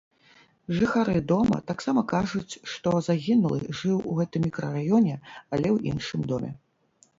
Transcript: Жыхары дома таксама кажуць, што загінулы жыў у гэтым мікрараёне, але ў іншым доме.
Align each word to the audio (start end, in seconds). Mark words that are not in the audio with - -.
Жыхары 0.77 1.19
дома 1.31 1.57
таксама 1.71 2.01
кажуць, 2.13 2.57
што 2.73 2.95
загінулы 3.09 3.59
жыў 3.83 3.97
у 4.15 4.17
гэтым 4.23 4.41
мікрараёне, 4.49 5.15
але 5.53 5.67
ў 5.75 5.77
іншым 5.95 6.21
доме. 6.35 6.51